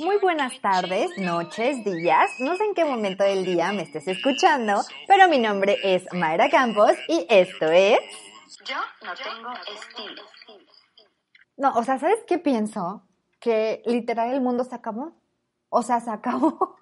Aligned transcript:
Muy 0.00 0.18
buenas 0.18 0.60
tardes, 0.60 1.10
noches, 1.18 1.84
días. 1.84 2.30
No 2.38 2.56
sé 2.56 2.64
en 2.64 2.74
qué 2.74 2.84
momento 2.84 3.24
del 3.24 3.44
día 3.44 3.72
me 3.72 3.82
estés 3.82 4.06
escuchando, 4.06 4.80
pero 5.08 5.28
mi 5.28 5.38
nombre 5.38 5.76
es 5.82 6.04
Mayra 6.12 6.48
Campos 6.48 6.92
y 7.08 7.26
esto 7.28 7.66
es... 7.66 7.98
Yo 8.64 8.76
no 9.04 9.12
tengo 9.14 9.50
estilo. 9.74 10.22
No, 11.56 11.72
o 11.74 11.82
sea, 11.82 11.98
¿sabes 11.98 12.20
qué 12.26 12.38
pienso? 12.38 13.02
Que 13.40 13.82
literal 13.86 14.32
el 14.32 14.40
mundo 14.40 14.62
se 14.62 14.74
acabó. 14.74 15.16
O 15.68 15.82
sea, 15.82 16.00
se 16.00 16.10
acabó. 16.10 16.76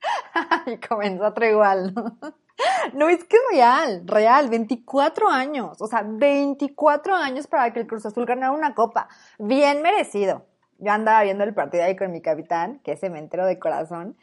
y 0.66 0.78
comenzó 0.78 1.26
otro 1.26 1.46
igual, 1.46 1.92
¿no? 1.94 2.18
No, 2.92 3.08
es 3.08 3.24
que 3.24 3.36
real, 3.50 4.02
real, 4.06 4.48
24 4.48 5.28
años, 5.28 5.80
o 5.80 5.88
sea, 5.88 6.04
24 6.06 7.14
años 7.14 7.48
para 7.48 7.72
que 7.72 7.80
el 7.80 7.86
Cruz 7.88 8.06
Azul 8.06 8.26
ganara 8.26 8.52
una 8.52 8.74
copa, 8.74 9.08
bien 9.38 9.82
merecido. 9.82 10.46
Yo 10.78 10.92
andaba 10.92 11.22
viendo 11.22 11.44
el 11.44 11.54
partido 11.54 11.84
ahí 11.84 11.96
con 11.96 12.12
mi 12.12 12.20
capitán, 12.20 12.80
que 12.84 12.92
es 12.92 13.00
cementero 13.00 13.46
de 13.46 13.58
corazón, 13.58 14.16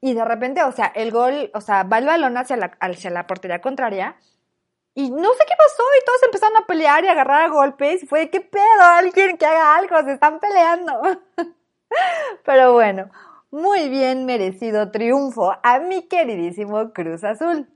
y 0.00 0.14
de 0.14 0.24
repente, 0.24 0.62
o 0.62 0.72
sea, 0.72 0.86
el 0.94 1.10
gol, 1.10 1.50
o 1.54 1.60
sea, 1.60 1.82
va 1.82 1.98
el 1.98 2.06
balón 2.06 2.36
hacia 2.36 2.56
la, 2.56 2.76
hacia 2.80 3.10
la 3.10 3.26
portería 3.26 3.60
contraria, 3.60 4.16
y 4.94 5.10
no 5.10 5.32
sé 5.32 5.44
qué 5.46 5.54
pasó, 5.56 5.82
y 6.00 6.04
todos 6.04 6.22
empezaron 6.24 6.56
a 6.56 6.66
pelear 6.66 7.04
y 7.04 7.08
a 7.08 7.12
agarrar 7.12 7.42
a 7.42 7.48
golpes, 7.48 8.02
y 8.02 8.06
fue, 8.06 8.30
¿qué 8.30 8.40
pedo? 8.40 8.82
Alguien 8.82 9.36
que 9.36 9.46
haga 9.46 9.76
algo, 9.76 10.02
se 10.02 10.12
están 10.12 10.40
peleando. 10.40 11.00
Pero 12.44 12.72
bueno, 12.72 13.10
muy 13.50 13.88
bien 13.88 14.26
merecido 14.26 14.90
triunfo 14.90 15.56
a 15.62 15.78
mi 15.78 16.02
queridísimo 16.08 16.92
Cruz 16.92 17.24
Azul. 17.24 17.68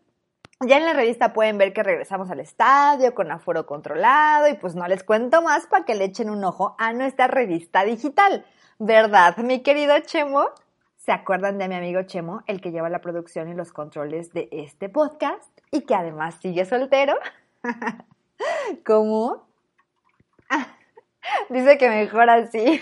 Ya 0.64 0.76
en 0.76 0.84
la 0.84 0.92
revista 0.92 1.32
pueden 1.32 1.58
ver 1.58 1.72
que 1.72 1.82
regresamos 1.82 2.30
al 2.30 2.38
estadio 2.38 3.14
con 3.14 3.32
aforo 3.32 3.66
controlado 3.66 4.46
y 4.46 4.54
pues 4.54 4.76
no 4.76 4.86
les 4.86 5.02
cuento 5.02 5.42
más 5.42 5.66
para 5.66 5.84
que 5.84 5.96
le 5.96 6.04
echen 6.04 6.30
un 6.30 6.44
ojo 6.44 6.76
a 6.78 6.92
nuestra 6.92 7.26
revista 7.26 7.84
digital. 7.84 8.46
¿Verdad, 8.78 9.38
mi 9.38 9.62
querido 9.62 9.98
Chemo? 10.00 10.50
¿Se 10.98 11.10
acuerdan 11.10 11.58
de 11.58 11.66
mi 11.66 11.74
amigo 11.74 12.02
Chemo, 12.04 12.44
el 12.46 12.60
que 12.60 12.70
lleva 12.70 12.88
la 12.88 13.00
producción 13.00 13.48
y 13.48 13.54
los 13.54 13.72
controles 13.72 14.32
de 14.32 14.48
este 14.52 14.88
podcast 14.88 15.50
y 15.72 15.80
que 15.80 15.96
además 15.96 16.36
sigue 16.40 16.64
soltero? 16.64 17.14
¿Cómo? 18.86 19.44
dice 21.50 21.76
que 21.76 21.88
mejor 21.88 22.30
así. 22.30 22.78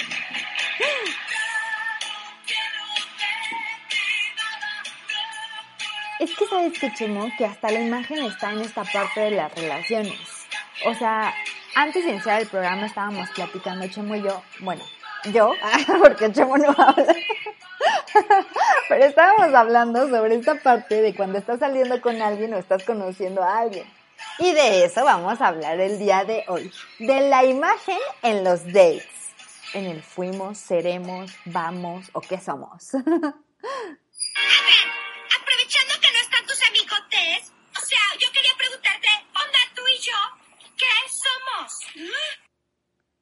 Es 6.21 6.37
que 6.37 6.47
sabes 6.47 6.79
que 6.79 6.93
Chemo, 6.93 7.31
que 7.39 7.47
hasta 7.47 7.71
la 7.71 7.81
imagen 7.81 8.19
está 8.27 8.53
en 8.53 8.61
esta 8.61 8.85
parte 8.85 9.21
de 9.21 9.31
las 9.31 9.55
relaciones. 9.55 10.21
O 10.85 10.95
sea, 10.95 11.33
antes 11.75 12.05
de 12.05 12.11
iniciar 12.11 12.43
el 12.43 12.47
programa 12.47 12.85
estábamos 12.85 13.31
platicando 13.31 13.89
Chemo 13.89 14.17
y 14.17 14.23
yo, 14.23 14.43
bueno, 14.61 14.85
yo, 15.33 15.55
porque 16.03 16.31
Chemo 16.31 16.59
no 16.59 16.75
habla. 16.77 17.17
Pero 18.91 19.05
estábamos 19.07 19.55
hablando 19.55 20.11
sobre 20.11 20.35
esta 20.35 20.57
parte 20.57 21.01
de 21.01 21.15
cuando 21.15 21.39
estás 21.39 21.61
saliendo 21.61 21.99
con 22.03 22.21
alguien 22.21 22.53
o 22.53 22.59
estás 22.59 22.85
conociendo 22.85 23.43
a 23.43 23.61
alguien. 23.61 23.87
Y 24.39 24.53
de 24.53 24.85
eso 24.85 25.03
vamos 25.03 25.41
a 25.41 25.47
hablar 25.49 25.81
el 25.81 25.99
día 25.99 26.25
de 26.27 26.45
hoy. 26.49 26.71
De 26.99 27.31
la 27.31 27.47
imagen 27.47 27.99
en 28.21 28.45
los 28.45 28.67
dates. 28.67 29.09
En 29.73 29.87
el 29.87 30.03
fuimos, 30.03 30.59
seremos, 30.59 31.35
vamos 31.47 32.11
o 32.13 32.21
qué 32.21 32.39
somos. 32.39 32.91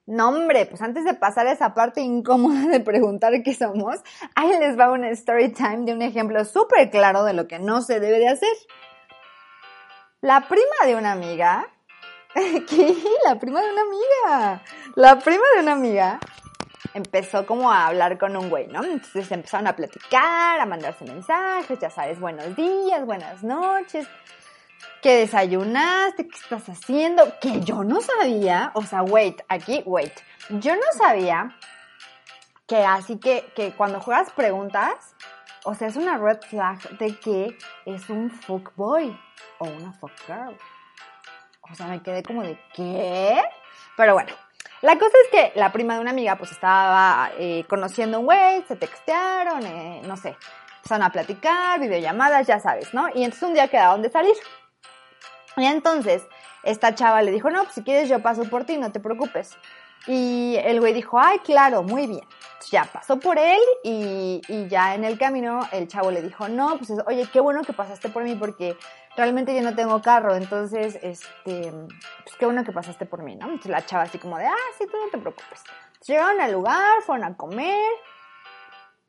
No, 0.07 0.29
hombre, 0.29 0.65
pues 0.65 0.81
antes 0.81 1.05
de 1.05 1.13
pasar 1.13 1.47
a 1.47 1.53
esa 1.53 1.75
parte 1.75 2.01
incómoda 2.01 2.67
de 2.69 2.81
preguntar 2.81 3.43
qué 3.45 3.55
somos, 3.55 3.97
ahí 4.35 4.49
les 4.59 4.79
va 4.79 4.91
una 4.91 5.11
story 5.11 5.53
time 5.53 5.85
de 5.85 5.93
un 5.93 6.01
ejemplo 6.01 6.43
súper 6.47 6.89
claro 6.89 7.25
de 7.25 7.35
lo 7.35 7.47
que 7.47 7.59
no 7.59 7.83
se 7.83 8.01
debe 8.01 8.19
de 8.19 8.29
hacer. 8.29 8.49
La 10.23 10.49
prima 10.49 10.87
de 10.87 10.97
una 10.97 11.13
amiga, 11.13 11.69
¿qué? 12.35 12.97
La 13.27 13.39
prima 13.39 13.61
de 13.61 13.71
una 13.71 13.83
amiga, 13.83 14.63
la 14.95 15.19
prima 15.19 15.45
de 15.55 15.63
una 15.63 15.73
amiga 15.73 16.19
empezó 16.95 17.47
como 17.47 17.71
a 17.71 17.87
hablar 17.87 18.19
con 18.19 18.37
un 18.37 18.49
güey, 18.49 18.67
¿no? 18.67 18.83
Entonces 18.85 19.31
empezaron 19.31 19.67
a 19.67 19.77
platicar, 19.77 20.59
a 20.59 20.67
mandarse 20.67 21.05
mensajes, 21.05 21.79
ya 21.79 21.91
sabes, 21.91 22.19
buenos 22.19 22.57
días, 22.57 23.05
buenas 23.05 23.43
noches, 23.43 24.09
¿qué 25.03 25.17
desayunaste? 25.17 26.29
¿Qué 26.29 26.37
estás 26.37 26.69
haciendo? 26.69 27.39
Que 27.41 27.61
yo 27.61 27.85
no 27.85 28.01
sabía, 28.01 28.71
o 28.75 28.83
sea, 28.83 29.03
wait, 29.03 29.41
aquí, 29.49 29.83
wait, 29.87 30.13
yo 30.51 30.75
no 30.75 30.83
sabía 30.97 31.57
que 32.67 32.85
así 32.85 33.19
que, 33.19 33.51
que 33.55 33.73
cuando 33.73 34.01
juegas 34.01 34.31
preguntas, 34.31 35.15
o 35.65 35.75
sea, 35.75 35.89
es 35.89 35.97
una 35.97 36.19
red 36.19 36.41
flag 36.43 36.79
de 36.99 37.17
que 37.19 37.57
es 37.87 38.09
un 38.11 38.31
fuck 38.31 38.75
boy 38.77 39.19
o 39.59 39.65
una 39.67 39.93
fuck 39.93 40.13
girl. 40.27 40.57
O 41.71 41.75
sea, 41.75 41.87
me 41.87 42.03
quedé 42.03 42.23
como 42.23 42.43
de, 42.43 42.59
¿qué? 42.75 43.43
Pero 43.97 44.15
bueno, 44.15 44.33
la 44.81 44.99
cosa 44.99 45.17
es 45.25 45.31
que 45.31 45.59
la 45.59 45.73
prima 45.73 45.95
de 45.95 46.01
una 46.01 46.11
amiga 46.11 46.37
pues 46.37 46.53
estaba 46.53 47.31
eh, 47.39 47.65
conociendo 47.69 48.21
un 48.21 48.27
güey, 48.27 48.63
se 48.69 48.77
textearon, 48.77 49.67
eh, 49.67 50.03
no 50.05 50.17
sé, 50.17 50.37
empezaron 50.77 51.03
a 51.03 51.11
platicar, 51.11 51.81
videollamadas, 51.81 52.47
ya 52.47 52.61
sabes, 52.61 52.95
¿no? 52.95 53.09
Y 53.09 53.25
entonces 53.25 53.43
un 53.43 53.55
día 53.55 53.69
quedaron 53.69 54.03
de 54.03 54.11
salir. 54.11 54.35
Y 55.59 55.67
entonces 55.67 56.27
esta 56.63 56.95
chava 56.95 57.23
le 57.23 57.31
dijo, 57.31 57.51
no, 57.51 57.63
pues 57.65 57.75
si 57.75 57.83
quieres 57.83 58.09
yo 58.09 58.21
paso 58.21 58.45
por 58.45 58.65
ti, 58.65 58.77
no 58.77 58.93
te 58.93 59.01
preocupes. 59.01 59.57
Y 60.07 60.57
el 60.65 60.81
güey 60.81 60.95
dijo, 60.95 61.19
ay, 61.21 61.39
claro, 61.41 61.83
muy 61.83 62.07
bien. 62.07 62.27
Ya 62.71 62.85
pasó 62.85 63.19
por 63.19 63.39
él 63.39 63.61
y, 63.83 64.41
y 64.49 64.69
ya 64.69 64.95
en 64.95 65.05
el 65.05 65.19
camino 65.19 65.61
el 65.73 65.89
chavo 65.89 66.11
le 66.11 66.23
dijo, 66.23 66.49
no, 66.49 66.79
pues 66.79 66.93
oye, 67.07 67.29
qué 67.33 67.41
bueno 67.41 67.63
que 67.63 67.73
pasaste 67.73 68.09
por 68.09 68.25
mí 68.25 68.35
porque 68.35 68.77
realmente 69.17 69.55
yo 69.55 69.63
no 69.63 69.75
tengo 69.75 70.01
carro, 70.01 70.35
entonces, 70.37 70.99
este, 71.03 71.73
pues 72.25 72.37
qué 72.39 72.45
bueno 72.45 72.65
que 72.65 72.73
pasaste 72.73 73.05
por 73.05 73.23
mí, 73.23 73.35
¿no? 73.35 73.47
Entonces 73.47 73.71
la 73.71 73.85
chava 73.85 74.05
así 74.05 74.19
como 74.19 74.39
de, 74.39 74.47
ah, 74.47 74.55
sí, 74.79 74.87
tú 74.87 74.97
no 74.97 75.11
te 75.11 75.19
preocupes. 75.19 75.63
Entonces, 75.87 76.09
llegaron 76.09 76.41
al 76.41 76.53
lugar, 76.53 77.03
fueron 77.05 77.25
a 77.25 77.37
comer. 77.37 77.91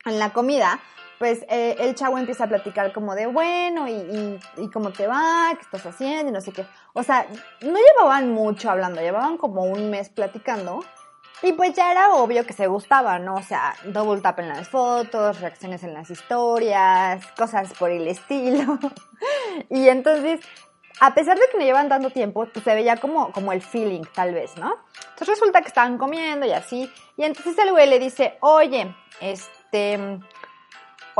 En 0.06 0.18
la 0.18 0.32
comida, 0.32 0.80
pues 1.20 1.44
eh, 1.50 1.76
el 1.80 1.94
chavo 1.94 2.16
empieza 2.16 2.44
a 2.44 2.48
platicar 2.48 2.94
como 2.94 3.14
de, 3.14 3.26
bueno, 3.26 3.86
y, 3.86 4.40
cómo 4.72 4.90
te 4.90 5.06
va, 5.06 5.50
qué 5.52 5.60
estás 5.60 5.84
haciendo, 5.84 6.30
y 6.30 6.32
no 6.32 6.40
sé 6.40 6.50
qué. 6.50 6.64
O 6.94 7.02
sea, 7.02 7.26
no 7.60 7.76
llevaban 7.76 8.32
mucho 8.32 8.70
hablando, 8.70 9.02
llevaban 9.02 9.36
como 9.36 9.64
un 9.64 9.90
mes 9.90 10.08
platicando. 10.08 10.82
Y 11.42 11.52
pues 11.52 11.74
ya 11.74 11.92
era 11.92 12.14
obvio 12.14 12.46
que 12.46 12.54
se 12.54 12.68
gustaban, 12.68 13.26
¿no? 13.26 13.34
O 13.34 13.42
sea, 13.42 13.74
double 13.84 14.22
tap 14.22 14.38
en 14.38 14.48
las 14.48 14.70
fotos, 14.70 15.42
reacciones 15.42 15.84
en 15.84 15.92
las 15.92 16.10
historias, 16.10 17.26
cosas 17.36 17.70
por 17.74 17.90
el 17.90 18.08
estilo. 18.08 18.78
y 19.68 19.88
entonces, 19.88 20.40
a 21.00 21.12
pesar 21.12 21.38
de 21.38 21.44
que 21.52 21.58
no 21.58 21.64
llevan 21.64 21.90
tanto 21.90 22.08
tiempo, 22.08 22.46
pues 22.50 22.64
se 22.64 22.74
veía 22.74 22.96
como, 22.96 23.30
como 23.32 23.52
el 23.52 23.60
feeling, 23.60 24.04
tal 24.14 24.32
vez, 24.32 24.56
¿no? 24.56 24.74
Entonces 25.10 25.28
resulta 25.28 25.60
que 25.60 25.68
estaban 25.68 25.98
comiendo 25.98 26.46
y 26.46 26.52
así. 26.52 26.90
Y 27.18 27.24
entonces 27.24 27.58
el 27.58 27.72
güey 27.72 27.90
le 27.90 27.98
dice, 27.98 28.38
oye, 28.40 28.94
este, 29.20 30.18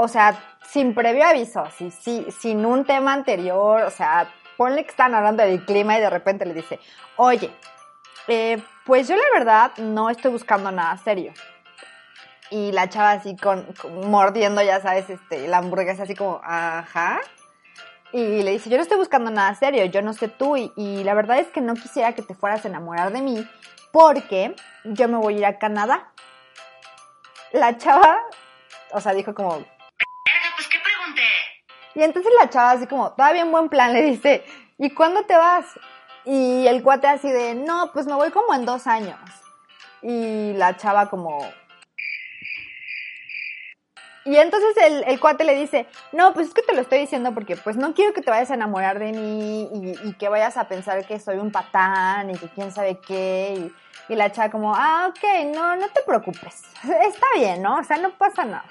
o 0.00 0.08
sea, 0.08 0.38
sin 0.66 0.94
previo 0.94 1.24
aviso, 1.24 1.64
sin 1.70 2.66
un 2.66 2.84
tema 2.84 3.12
anterior, 3.12 3.82
o 3.82 3.90
sea, 3.90 4.28
ponle 4.56 4.84
que 4.84 4.90
están 4.90 5.14
hablando 5.14 5.42
del 5.42 5.64
clima 5.64 5.96
y 5.96 6.00
de 6.00 6.10
repente 6.10 6.44
le 6.44 6.52
dice, 6.52 6.78
oye, 7.16 7.50
eh, 8.28 8.62
pues 8.84 9.08
yo 9.08 9.16
la 9.16 9.22
verdad 9.32 9.72
no 9.78 10.10
estoy 10.10 10.30
buscando 10.30 10.70
nada 10.70 10.96
serio. 10.98 11.32
Y 12.50 12.70
la 12.72 12.88
chava 12.88 13.12
así 13.12 13.36
con, 13.36 13.66
mordiendo, 14.04 14.60
ya 14.60 14.80
sabes, 14.80 15.08
este, 15.08 15.48
la 15.48 15.58
hamburguesa 15.58 16.02
así 16.02 16.14
como, 16.14 16.40
ajá. 16.44 17.20
Y 18.12 18.42
le 18.42 18.50
dice, 18.50 18.68
yo 18.68 18.76
no 18.76 18.82
estoy 18.82 18.98
buscando 18.98 19.30
nada 19.30 19.54
serio, 19.54 19.84
yo 19.86 20.02
no 20.02 20.12
sé 20.12 20.28
tú. 20.28 20.56
Y, 20.56 21.04
la 21.04 21.14
verdad 21.14 21.38
es 21.38 21.48
que 21.48 21.60
no 21.60 21.74
quisiera 21.74 22.12
que 22.12 22.22
te 22.22 22.34
fueras 22.34 22.64
a 22.64 22.68
enamorar 22.68 23.12
de 23.12 23.22
mí 23.22 23.48
porque 23.92 24.54
yo 24.84 25.08
me 25.08 25.16
voy 25.16 25.36
a 25.36 25.38
ir 25.38 25.46
a 25.46 25.58
Canadá. 25.58 26.12
La 27.52 27.78
chava, 27.78 28.18
o 28.92 29.00
sea, 29.00 29.14
dijo 29.14 29.34
como... 29.34 29.64
Y 31.94 32.02
entonces 32.02 32.32
la 32.40 32.50
chava 32.50 32.72
así 32.72 32.86
como, 32.86 33.12
todavía 33.12 33.42
en 33.42 33.50
buen 33.50 33.68
plan, 33.68 33.92
le 33.92 34.02
dice, 34.02 34.44
¿y 34.78 34.90
cuándo 34.90 35.24
te 35.24 35.36
vas? 35.36 35.66
Y 36.24 36.66
el 36.66 36.82
cuate 36.82 37.06
así 37.06 37.30
de, 37.30 37.54
no, 37.54 37.90
pues 37.92 38.06
me 38.06 38.14
voy 38.14 38.30
como 38.30 38.54
en 38.54 38.64
dos 38.64 38.86
años. 38.86 39.18
Y 40.02 40.52
la 40.54 40.76
chava 40.76 41.08
como... 41.08 41.38
Y 44.26 44.36
entonces 44.36 44.76
el, 45.06 45.18
cuate 45.18 45.44
le 45.44 45.54
dice, 45.54 45.86
no, 46.12 46.34
pues 46.34 46.48
es 46.48 46.54
que 46.54 46.62
te 46.62 46.74
lo 46.74 46.82
estoy 46.82 47.00
diciendo 47.00 47.32
porque 47.32 47.56
pues 47.56 47.76
no 47.76 47.94
quiero 47.94 48.12
que 48.12 48.20
te 48.20 48.30
vayas 48.30 48.50
a 48.50 48.54
enamorar 48.54 48.98
de 48.98 49.12
mí 49.12 49.68
y, 49.72 50.08
y 50.08 50.12
que 50.12 50.28
vayas 50.28 50.58
a 50.58 50.68
pensar 50.68 51.06
que 51.06 51.18
soy 51.18 51.38
un 51.38 51.50
patán 51.50 52.30
y 52.30 52.34
que 52.34 52.48
quién 52.48 52.70
sabe 52.70 52.98
qué. 52.98 53.54
Y, 53.56 54.12
y 54.12 54.16
la 54.16 54.30
chava 54.30 54.50
como, 54.50 54.74
ah, 54.74 55.08
ok, 55.08 55.54
no, 55.54 55.76
no 55.76 55.88
te 55.88 56.02
preocupes. 56.02 56.64
Está 56.82 57.26
bien, 57.34 57.62
¿no? 57.62 57.78
O 57.78 57.84
sea, 57.84 57.96
no 57.96 58.10
pasa 58.10 58.44
nada. 58.44 58.64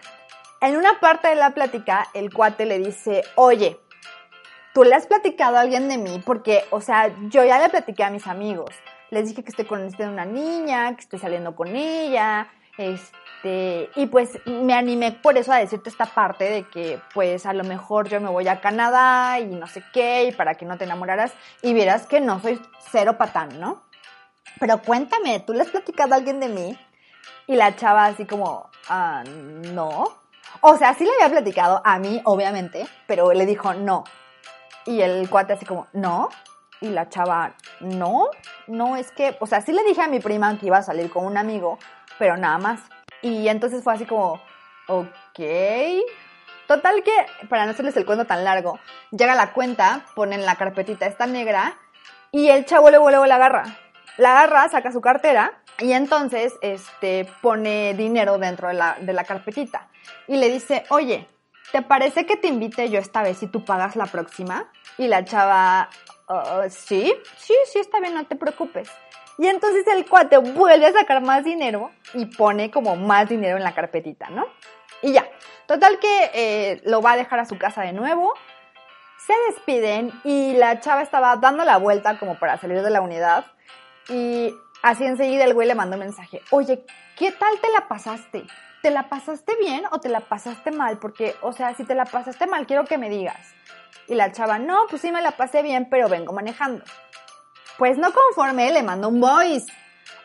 En 0.62 0.76
una 0.76 1.00
parte 1.00 1.30
de 1.30 1.36
la 1.36 1.52
plática, 1.52 2.08
el 2.14 2.34
cuate 2.34 2.66
le 2.66 2.80
dice, 2.80 3.24
oye, 3.36 3.80
tú 4.74 4.84
le 4.84 4.94
has 4.94 5.08
platicado 5.08 5.56
a 5.56 5.62
alguien 5.62 5.88
de 5.88 5.98
mí 5.98 6.22
porque, 6.26 6.66
o 6.70 6.82
sea, 6.82 7.14
yo 7.30 7.46
ya 7.46 7.60
le 7.60 7.70
platiqué 7.70 8.04
a 8.04 8.10
mis 8.10 8.28
amigos. 8.28 8.72
Les 9.10 9.30
dije 9.30 9.42
que 9.42 9.52
estoy 9.52 9.66
a 9.70 10.10
una 10.10 10.26
niña, 10.26 10.94
que 10.96 11.02
estoy 11.02 11.18
saliendo 11.18 11.56
con 11.56 11.76
ella, 11.76 12.50
este, 12.78 13.90
y 13.96 14.08
pues 14.08 14.38
me 14.46 14.74
animé 14.74 15.14
por 15.14 15.38
eso 15.38 15.54
a 15.54 15.58
decirte 15.58 15.90
esta 15.90 16.06
parte 16.06 16.44
de 16.50 16.64
que, 16.64 17.00
pues 17.14 17.46
a 17.46 17.54
lo 17.54 17.64
mejor 17.64 18.10
yo 18.10 18.20
me 18.20 18.30
voy 18.30 18.48
a 18.50 18.60
Canadá 18.60 19.40
y 19.40 19.46
no 19.46 19.66
sé 19.66 19.82
qué, 19.94 20.26
y 20.26 20.32
para 20.34 20.56
que 20.56 20.66
no 20.66 20.78
te 20.78 20.84
enamoraras 20.84 21.34
y 21.62 21.74
vieras 21.74 22.06
que 22.06 22.20
no 22.20 22.42
soy 22.42 22.62
cero 22.92 23.18
patán, 23.18 23.62
¿no? 23.62 23.82
Pero 24.60 24.82
cuéntame, 24.82 25.40
¿tú 25.40 25.54
le 25.54 25.62
has 25.62 25.70
platicado 25.70 26.14
a 26.14 26.18
alguien 26.18 26.42
de 26.42 26.50
mí? 26.50 26.78
Y 27.48 27.56
la 27.56 27.76
chava 27.78 28.06
así 28.08 28.26
como, 28.26 28.70
ah, 28.90 29.24
no. 29.26 30.19
O 30.62 30.78
sea, 30.78 30.94
sí 30.94 31.06
le 31.06 31.12
había 31.14 31.30
platicado 31.30 31.82
a 31.84 32.00
mí, 32.00 32.22
obviamente, 32.26 32.88
pero 33.08 33.32
le 33.34 33.46
dijo 33.46 33.74
no. 33.74 34.04
Y 34.86 35.02
el 35.02 35.30
cuate 35.30 35.54
así 35.54 35.66
como, 35.66 35.88
no. 35.94 36.30
Y 36.82 36.90
la 36.90 37.10
chava, 37.10 37.54
no, 37.82 38.28
no 38.68 38.96
es 38.96 39.12
que, 39.12 39.36
o 39.40 39.48
sea, 39.48 39.62
sí 39.62 39.74
le 39.74 39.84
dije 39.84 40.02
a 40.02 40.08
mi 40.08 40.20
prima 40.20 40.58
que 40.58 40.68
iba 40.68 40.78
a 40.78 40.84
salir 40.84 41.10
con 41.10 41.26
un 41.26 41.38
amigo, 41.38 41.78
pero 42.18 42.38
nada 42.38 42.58
más. 42.58 42.82
Y 43.22 43.48
entonces 43.50 43.84
fue 43.84 43.94
así 43.94 44.06
como, 44.06 44.42
ok. 44.88 45.40
Total 46.68 47.04
que, 47.04 47.26
para 47.50 47.66
no 47.66 47.72
hacerles 47.72 47.98
el 47.98 48.06
cuento 48.06 48.26
tan 48.26 48.44
largo, 48.44 48.80
llega 49.12 49.34
la 49.36 49.54
cuenta, 49.54 50.06
ponen 50.16 50.46
la 50.46 50.56
carpetita 50.56 51.08
esta 51.08 51.26
negra 51.26 51.78
y 52.32 52.50
el 52.50 52.66
chavo 52.66 52.90
luego, 52.90 53.10
luego 53.10 53.26
la 53.26 53.36
agarra. 53.36 53.64
La 54.20 54.32
agarra, 54.32 54.68
saca 54.68 54.92
su 54.92 55.00
cartera 55.00 55.54
y 55.80 55.94
entonces 55.94 56.54
este, 56.62 57.26
pone 57.42 57.94
dinero 57.94 58.38
dentro 58.38 58.68
de 58.68 58.74
la, 58.74 58.98
de 59.00 59.14
la 59.14 59.24
carpetita. 59.24 59.88
Y 60.28 60.36
le 60.36 60.50
dice, 60.52 60.84
oye, 60.90 61.26
¿te 61.72 61.82
parece 61.82 62.26
que 62.26 62.36
te 62.36 62.50
invite 62.50 62.90
yo 62.90 63.00
esta 63.00 63.24
vez 63.24 63.42
y 63.44 63.48
tú 63.48 63.64
pagas 63.64 63.96
la 63.96 64.08
próxima? 64.08 64.70
Y 64.98 65.08
la 65.08 65.24
chava, 65.24 65.90
"Uh, 66.28 66.70
sí, 66.70 67.14
sí, 67.38 67.54
sí, 67.72 67.80
está 67.80 68.02
bien, 68.02 68.14
no 68.14 68.26
te 68.26 68.36
preocupes. 68.36 68.90
Y 69.38 69.48
entonces 69.48 69.88
el 69.88 70.06
cuate 70.06 70.38
vuelve 70.38 70.88
a 70.88 70.92
sacar 70.92 71.22
más 71.22 71.46
dinero 71.46 71.90
y 72.14 72.26
pone 72.26 72.70
como 72.72 72.98
más 72.98 73.30
dinero 73.30 73.56
en 73.56 73.64
la 73.64 73.74
carpetita, 73.74 74.30
¿no? 74.32 74.48
Y 75.02 75.14
ya, 75.14 75.26
total 75.66 75.98
que 75.98 76.32
eh, 76.34 76.82
lo 76.84 77.02
va 77.02 77.14
a 77.14 77.16
dejar 77.16 77.40
a 77.40 77.46
su 77.46 77.58
casa 77.58 77.84
de 77.84 77.94
nuevo. 77.94 78.34
Se 79.26 79.34
despiden 79.48 80.12
y 80.26 80.56
la 80.56 80.82
chava 80.82 81.04
estaba 81.04 81.38
dando 81.38 81.64
la 81.64 81.78
vuelta 81.78 82.20
como 82.20 82.38
para 82.38 82.58
salir 82.58 82.82
de 82.82 82.90
la 82.90 83.00
unidad. 83.00 83.46
Y 84.10 84.56
así 84.82 85.06
enseguida 85.06 85.46
el 85.46 85.54
güey 85.54 85.68
le 85.68 85.76
mandó 85.76 85.96
un 85.96 86.02
mensaje. 86.02 86.42
Oye, 86.52 86.86
¿qué 87.18 87.32
tal 87.32 87.60
te 87.62 87.72
la 87.72 87.88
pasaste? 87.88 88.46
¿Te 88.82 88.92
la 88.92 89.10
pasaste 89.10 89.56
bien 89.58 89.84
o 89.92 90.00
te 90.00 90.10
la 90.10 90.22
pasaste 90.22 90.72
mal? 90.72 90.98
Porque, 91.00 91.36
o 91.42 91.54
sea, 91.54 91.74
si 91.76 91.84
te 91.84 91.96
la 91.96 92.06
pasaste 92.06 92.48
mal, 92.48 92.66
quiero 92.66 92.86
que 92.86 92.98
me 92.98 93.10
digas. 93.10 93.54
Y 94.08 94.16
la 94.16 94.32
chava, 94.32 94.58
no, 94.58 94.88
pues 94.90 95.02
sí 95.02 95.12
me 95.12 95.22
la 95.22 95.32
pasé 95.32 95.62
bien, 95.62 95.88
pero 95.90 96.10
vengo 96.10 96.34
manejando. 96.34 96.84
Pues 97.78 97.98
no 97.98 98.12
conforme, 98.12 98.72
le 98.72 98.84
mandó 98.84 99.10
un 99.10 99.22
voice. 99.22 99.72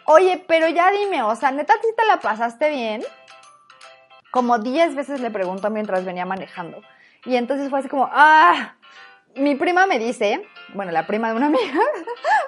Oye, 0.07 0.43
pero 0.47 0.69
ya 0.69 0.91
dime, 0.91 1.23
o 1.23 1.35
sea, 1.37 1.51
neta, 1.51 1.75
si 1.83 1.95
te 1.95 2.05
la 2.07 2.19
pasaste 2.19 2.71
bien? 2.71 3.05
Como 4.31 4.59
10 4.59 4.95
veces 4.95 5.21
le 5.21 5.31
preguntó 5.31 5.71
mientras 5.71 6.05
venía 6.05 6.27
manejando. 6.27 6.81
Y 7.25 7.37
entonces 7.37 7.71
fue 7.71 7.79
así 7.79 7.89
como, 7.89 8.09
ah, 8.13 8.75
mi 9.37 9.55
prima 9.55 9.87
me 9.87 9.99
dice, 9.99 10.47
bueno, 10.75 10.93
la 10.93 11.07
prima 11.07 11.29
de 11.31 11.37
una 11.37 11.47
amiga, 11.47 11.63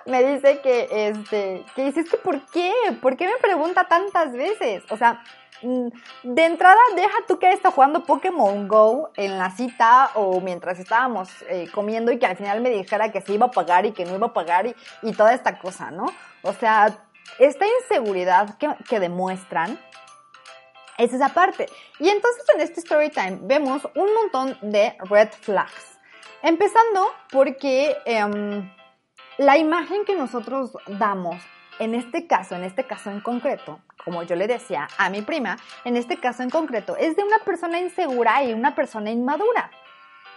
me 0.07 0.23
dice 0.25 0.61
que, 0.61 0.89
este, 1.09 1.65
que 1.75 1.85
dice, 1.85 2.01
es 2.01 2.11
que 2.11 2.17
¿por 2.17 2.45
qué? 2.47 2.73
¿Por 3.01 3.17
qué 3.17 3.27
me 3.27 3.37
pregunta 3.37 3.89
tantas 3.89 4.33
veces? 4.33 4.85
O 4.91 4.97
sea, 4.97 5.23
mm, 5.63 5.89
de 6.23 6.45
entrada, 6.45 6.79
deja 6.95 7.19
tú 7.27 7.39
que 7.39 7.51
está 7.51 7.71
jugando 7.71 8.05
Pokémon 8.05 8.69
Go 8.69 9.11
en 9.17 9.39
la 9.39 9.51
cita 9.51 10.11
o 10.15 10.41
mientras 10.41 10.79
estábamos 10.79 11.31
eh, 11.49 11.69
comiendo 11.73 12.13
y 12.13 12.19
que 12.19 12.27
al 12.27 12.37
final 12.37 12.61
me 12.61 12.71
dijera 12.71 13.11
que 13.11 13.21
se 13.21 13.33
iba 13.33 13.47
a 13.47 13.51
pagar 13.51 13.87
y 13.87 13.93
que 13.93 14.05
no 14.05 14.15
iba 14.15 14.29
a 14.29 14.33
pagar 14.33 14.67
y, 14.67 14.77
y 15.03 15.13
toda 15.13 15.35
esta 15.35 15.59
cosa, 15.59 15.91
¿no? 15.91 16.07
O 16.43 16.53
sea, 16.53 16.97
esta 17.39 17.67
inseguridad 17.67 18.57
que, 18.59 18.69
que 18.89 19.01
demuestran 19.01 19.79
es 20.99 21.13
esa 21.13 21.29
parte. 21.31 21.67
Y 21.99 22.09
entonces 22.09 22.45
en 22.55 22.61
este 22.61 22.81
story 22.81 23.11
time 23.11 23.39
vemos 23.43 23.83
un 23.95 24.15
montón 24.15 24.57
de 24.63 24.97
red 25.11 25.29
flags. 25.41 25.99
Empezando 26.43 27.13
porque 27.31 27.97
em, 28.05 28.71
la 29.39 29.59
imagen 29.59 30.05
que 30.05 30.17
nosotros 30.17 30.77
damos, 30.87 31.37
en 31.79 31.95
este 31.95 32.27
caso, 32.27 32.55
en 32.55 32.65
este 32.65 32.85
caso 32.85 33.11
en 33.11 33.21
concreto, 33.21 33.81
como 34.03 34.23
yo 34.23 34.35
le 34.35 34.47
decía 34.47 34.89
a 34.97 35.11
mi 35.11 35.21
prima, 35.21 35.59
en 35.85 35.97
este 35.97 36.17
caso 36.19 36.43
en 36.43 36.49
concreto, 36.49 36.97
es 36.97 37.17
de 37.17 37.25
una 37.25 37.39
persona 37.41 37.79
insegura 37.79 38.43
y 38.43 38.55
una 38.55 38.75
persona 38.75 39.11
inmadura. 39.11 39.71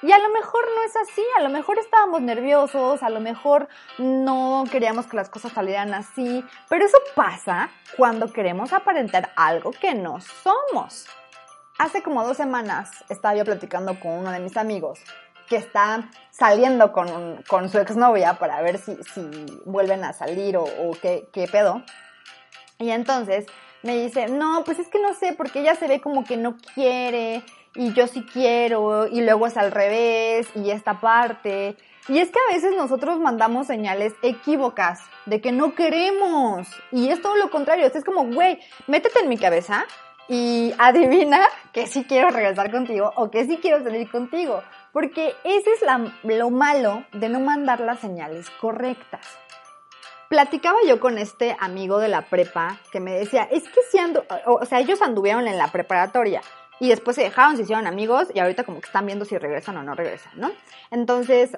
Y 0.02 0.12
a 0.12 0.20
lo 0.20 0.30
mejor 0.30 0.66
no 0.76 0.84
es 0.84 0.96
así, 0.96 1.24
a 1.38 1.42
lo 1.42 1.50
mejor 1.50 1.78
estábamos 1.78 2.22
nerviosos, 2.22 3.04
a 3.04 3.10
lo 3.10 3.20
mejor 3.20 3.68
no 3.98 4.64
queríamos 4.72 5.08
que 5.08 5.18
las 5.18 5.30
cosas 5.30 5.52
salieran 5.52 5.94
así, 5.94 6.44
pero 6.70 6.86
eso 6.86 6.98
pasa 7.16 7.70
cuando 7.98 8.32
queremos 8.32 8.74
aparentar 8.74 9.32
algo 9.36 9.72
que 9.72 9.96
no 9.96 10.20
somos. 10.22 11.06
Hace 11.78 12.04
como 12.04 12.26
dos 12.26 12.36
semanas 12.36 12.92
estaba 13.08 13.36
yo 13.36 13.46
platicando 13.46 13.98
con 14.00 14.12
uno 14.12 14.32
de 14.32 14.40
mis 14.40 14.58
amigos 14.58 15.00
que 15.50 15.58
está 15.58 16.10
saliendo 16.32 16.92
con, 16.92 17.44
con 17.48 17.70
su 17.70 17.80
exnovia 17.80 18.36
para 18.36 18.62
ver 18.62 18.78
si, 18.78 18.96
si 19.14 19.22
vuelven 19.66 20.04
a 20.04 20.14
salir 20.14 20.58
o, 20.58 20.64
o 20.64 20.92
qué, 21.02 21.28
qué 21.34 21.48
pedo. 21.48 21.84
Y 22.78 22.92
entonces 22.92 23.46
me 23.84 23.96
dice, 23.96 24.28
no, 24.28 24.64
pues 24.64 24.80
es 24.80 24.88
que 24.88 25.02
no 25.02 25.14
sé, 25.14 25.34
porque 25.34 25.62
ella 25.62 25.76
se 25.76 25.88
ve 25.88 26.00
como 26.02 26.24
que 26.24 26.38
no 26.38 26.58
quiere 26.74 27.44
y 27.76 27.94
yo 27.94 28.08
sí 28.08 28.26
quiero 28.32 29.08
y 29.08 29.22
luego 29.22 29.48
es 29.48 29.58
al 29.58 29.72
revés 29.72 30.48
y 30.56 30.72
esta 30.72 31.00
parte. 31.00 31.76
Y 32.08 32.18
es 32.18 32.30
que 32.30 32.40
a 32.40 32.54
veces 32.54 32.76
nosotros 32.76 33.20
mandamos 33.20 33.68
señales 33.68 34.14
equívocas 34.24 35.00
de 35.26 35.42
que 35.42 35.52
no 35.52 35.76
queremos 35.76 36.68
y 36.92 37.10
es 37.10 37.22
todo 37.22 37.38
lo 37.38 37.52
contrario. 37.52 37.86
Es 37.86 38.04
como, 38.04 38.26
güey, 38.26 38.60
métete 38.88 39.20
en 39.20 39.30
mi 39.30 39.38
cabeza 39.38 39.86
y 40.28 40.74
adivina 40.78 41.48
que 41.72 41.88
sí 41.88 42.06
quiero 42.06 42.30
regresar 42.30 42.72
contigo 42.72 43.12
o 43.16 43.30
que 43.30 43.46
sí 43.46 43.60
quiero 43.62 43.84
salir 43.84 44.10
contigo. 44.10 44.64
Porque 44.92 45.36
ese 45.44 45.72
es 45.72 45.82
lo 46.24 46.50
malo 46.50 47.06
de 47.14 47.30
no 47.30 47.40
mandar 47.40 47.80
las 47.80 48.00
señales 48.00 48.50
correctas. 48.50 49.26
Platicaba 50.30 50.78
yo 50.88 51.00
con 51.00 51.18
este 51.18 51.56
amigo 51.60 52.00
de 52.00 52.08
la 52.08 52.22
prepa 52.22 52.78
que 52.92 53.00
me 53.00 53.14
decía, 53.14 53.48
es 53.52 53.64
que 53.64 53.82
si 53.90 53.98
andu 53.98 54.22
o 54.46 54.66
sea, 54.66 54.80
ellos 54.80 55.02
anduvieron 55.02 55.48
en 55.48 55.58
la 55.58 55.68
preparatoria 55.70 56.42
y 56.80 56.90
después 56.90 57.16
se 57.16 57.24
dejaron, 57.24 57.56
se 57.56 57.64
hicieron 57.64 57.88
amigos 57.88 58.28
y 58.34 58.40
ahorita 58.40 58.64
como 58.64 58.80
que 58.80 58.88
están 58.88 59.06
viendo 59.06 59.26
si 59.26 59.38
regresan 59.38 59.78
o 59.78 59.84
no 59.84 59.96
regresan, 59.96 60.34
¿no? 60.36 60.52
Entonces, 60.92 61.58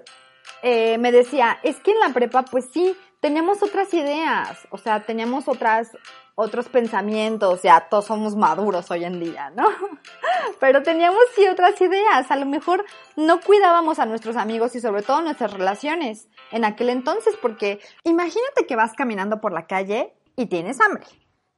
eh, 0.64 0.98
me 0.98 1.12
decía, 1.12 1.60
es 1.64 1.78
que 1.78 1.92
en 1.92 2.00
la 2.00 2.10
prepa, 2.10 2.44
pues 2.44 2.70
sí, 2.72 2.96
teníamos 3.20 3.62
otras 3.64 3.94
ideas, 3.94 4.68
o 4.70 4.78
sea, 4.78 5.02
teníamos 5.02 5.48
otras, 5.48 5.92
otros 6.36 6.70
pensamientos, 6.70 7.62
ya 7.62 7.88
todos 7.90 8.06
somos 8.06 8.36
maduros 8.36 8.90
hoy 8.92 9.06
en 9.06 9.20
día, 9.20 9.50
¿no? 9.52 9.68
Pero 10.60 10.84
teníamos 10.84 11.22
sí 11.36 11.48
otras 11.48 11.80
ideas, 11.82 12.30
a 12.32 12.36
lo 12.36 12.46
mejor 12.46 12.86
no 13.16 13.42
cuidábamos 13.42 14.00
a 14.00 14.06
nuestros 14.06 14.36
amigos 14.38 14.76
y 14.76 14.82
sobre 14.82 15.02
todo 15.02 15.22
nuestras 15.22 15.54
relaciones 15.54 16.28
en 16.52 16.66
aquel 16.66 16.90
entonces, 16.90 17.36
porque 17.42 17.80
imagínate 18.04 18.66
que 18.68 18.76
vas 18.76 18.94
caminando 18.94 19.42
por 19.42 19.54
la 19.54 19.68
calle 19.68 20.14
y 20.36 20.48
tienes 20.48 20.80
hambre. 20.82 21.06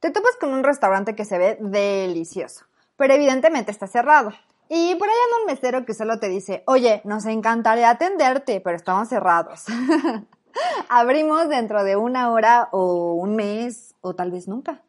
Te 0.00 0.10
topas 0.10 0.36
con 0.38 0.52
un 0.52 0.64
restaurante 0.64 1.14
que 1.14 1.24
se 1.24 1.38
ve 1.38 1.58
delicioso, 1.60 2.66
pero 2.96 3.14
evidentemente 3.14 3.70
está 3.70 3.86
cerrado. 3.86 4.32
Y 4.68 4.94
por 4.96 5.08
ahí 5.08 5.14
anda 5.26 5.40
un 5.40 5.46
mesero 5.46 5.84
que 5.84 5.94
solo 5.94 6.18
te 6.18 6.28
dice, 6.28 6.62
oye, 6.66 7.02
nos 7.04 7.26
encantaría 7.26 7.90
atenderte, 7.90 8.60
pero 8.60 8.76
estamos 8.76 9.08
cerrados. 9.08 9.64
Abrimos 10.88 11.48
dentro 11.48 11.84
de 11.84 11.96
una 11.96 12.30
hora 12.30 12.68
o 12.72 13.14
un 13.14 13.36
mes 13.36 13.94
o 14.00 14.14
tal 14.14 14.30
vez 14.30 14.48
nunca. 14.48 14.82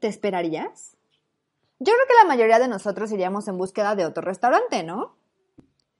¿Te 0.00 0.08
esperarías? 0.08 0.96
Yo 1.78 1.92
creo 1.92 2.06
que 2.06 2.22
la 2.22 2.28
mayoría 2.28 2.58
de 2.58 2.68
nosotros 2.68 3.10
iríamos 3.12 3.48
en 3.48 3.58
búsqueda 3.58 3.96
de 3.96 4.06
otro 4.06 4.22
restaurante, 4.22 4.82
¿no? 4.82 5.16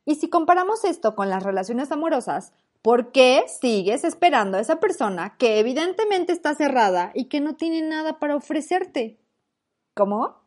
Y 0.04 0.16
si 0.16 0.28
comparamos 0.28 0.84
esto 0.84 1.14
con 1.14 1.28
las 1.28 1.42
relaciones 1.42 1.92
amorosas, 1.92 2.52
¿por 2.82 3.12
qué 3.12 3.44
sigues 3.48 4.04
esperando 4.04 4.58
a 4.58 4.60
esa 4.60 4.80
persona 4.80 5.36
que 5.38 5.58
evidentemente 5.58 6.32
está 6.32 6.54
cerrada 6.54 7.12
y 7.14 7.28
que 7.28 7.40
no 7.40 7.54
tiene 7.54 7.82
nada 7.82 8.18
para 8.18 8.36
ofrecerte? 8.36 9.20
¿Cómo? 9.94 10.42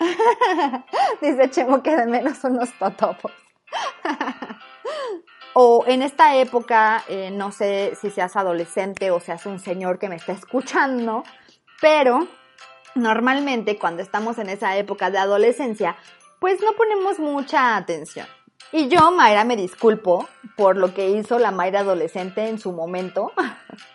Dice 1.22 1.50
Chemo 1.50 1.82
que 1.82 1.96
de 1.96 2.06
menos 2.06 2.42
unos 2.44 2.76
totopos. 2.78 3.32
o 5.54 5.84
en 5.86 6.02
esta 6.02 6.36
época, 6.36 7.04
eh, 7.08 7.30
no 7.30 7.52
sé 7.52 7.96
si 8.00 8.10
seas 8.10 8.36
adolescente 8.36 9.10
o 9.10 9.20
seas 9.20 9.46
un 9.46 9.58
señor 9.58 9.98
que 9.98 10.08
me 10.08 10.16
está 10.16 10.32
escuchando, 10.32 11.24
pero 11.80 12.26
normalmente 12.94 13.78
cuando 13.78 14.02
estamos 14.02 14.38
en 14.38 14.50
esa 14.50 14.76
época 14.76 15.10
de 15.10 15.18
adolescencia, 15.18 15.96
pues 16.40 16.60
no 16.60 16.72
ponemos 16.72 17.18
mucha 17.18 17.76
atención. 17.76 18.26
Y 18.72 18.88
yo, 18.88 19.12
Mayra, 19.12 19.44
me 19.44 19.56
disculpo 19.56 20.28
por 20.56 20.76
lo 20.76 20.92
que 20.92 21.10
hizo 21.10 21.38
la 21.38 21.52
Mayra 21.52 21.80
adolescente 21.80 22.48
en 22.48 22.58
su 22.58 22.72
momento. 22.72 23.32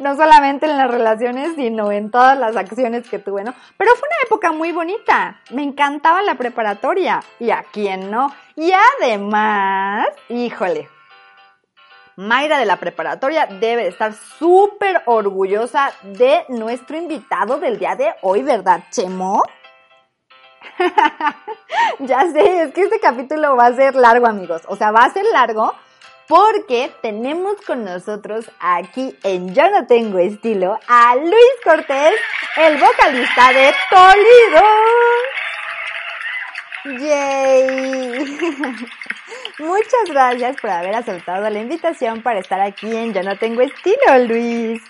no 0.00 0.16
solamente 0.16 0.66
en 0.66 0.76
las 0.76 0.90
relaciones, 0.90 1.54
sino 1.54 1.92
en 1.92 2.10
todas 2.10 2.38
las 2.38 2.56
acciones 2.56 3.08
que 3.08 3.18
tuve, 3.18 3.44
¿no? 3.44 3.54
Pero 3.76 3.90
fue 3.92 4.08
una 4.08 4.26
época 4.26 4.52
muy 4.52 4.72
bonita. 4.72 5.40
Me 5.50 5.62
encantaba 5.62 6.22
la 6.22 6.34
preparatoria. 6.34 7.20
¿Y 7.38 7.50
a 7.50 7.64
quién 7.72 8.10
no? 8.10 8.34
Y 8.56 8.72
además, 9.00 10.06
híjole, 10.28 10.88
Mayra 12.16 12.58
de 12.58 12.66
la 12.66 12.76
preparatoria 12.76 13.46
debe 13.46 13.86
estar 13.86 14.12
súper 14.12 15.02
orgullosa 15.06 15.90
de 16.02 16.44
nuestro 16.48 16.98
invitado 16.98 17.58
del 17.58 17.78
día 17.78 17.94
de 17.94 18.12
hoy, 18.20 18.42
¿verdad, 18.42 18.82
Chemo? 18.90 19.42
ya 22.00 22.30
sé, 22.30 22.62
es 22.62 22.74
que 22.74 22.82
este 22.82 23.00
capítulo 23.00 23.56
va 23.56 23.66
a 23.66 23.74
ser 23.74 23.94
largo, 23.94 24.26
amigos. 24.26 24.62
O 24.68 24.76
sea, 24.76 24.90
va 24.90 25.04
a 25.04 25.10
ser 25.10 25.24
largo 25.32 25.74
porque 26.30 26.92
tenemos 27.02 27.56
con 27.66 27.84
nosotros 27.84 28.48
aquí 28.60 29.18
en 29.24 29.52
Yo 29.52 29.68
no 29.68 29.84
tengo 29.88 30.20
estilo 30.20 30.78
a 30.86 31.16
Luis 31.16 31.34
Cortés, 31.64 32.14
el 32.56 32.78
vocalista 32.78 33.52
de 33.52 33.74
Tolido. 33.90 34.62
¡Yay! 37.00 38.38
Muchas 39.58 40.04
gracias 40.06 40.56
por 40.60 40.70
haber 40.70 40.94
aceptado 40.94 41.50
la 41.50 41.58
invitación 41.58 42.22
para 42.22 42.38
estar 42.38 42.60
aquí 42.60 42.94
en 42.94 43.12
Yo 43.12 43.24
no 43.24 43.36
tengo 43.36 43.62
estilo, 43.62 44.18
Luis. 44.28 44.80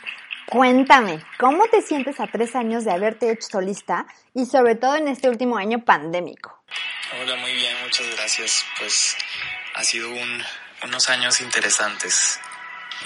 Cuéntame, 0.45 1.25
¿cómo 1.39 1.65
te 1.69 1.81
sientes 1.81 2.21
a 2.21 2.27
tres 2.27 2.55
años 2.55 2.85
de 2.85 2.93
haberte 2.93 3.31
hecho 3.31 3.49
solista 3.49 4.05
y 4.35 4.45
sobre 4.45 4.75
todo 4.75 4.97
en 4.97 5.09
este 5.09 5.31
último 5.31 5.57
año 5.57 5.87
pandémico? 5.87 6.63
Hola, 7.19 7.37
muy 7.37 7.55
bien, 7.55 7.75
muchas 7.83 8.15
gracias. 8.15 8.67
Pues 8.79 9.17
ha 9.75 9.83
sido 9.83 10.11
unos 10.83 11.09
años 11.09 11.41
interesantes. 11.41 12.41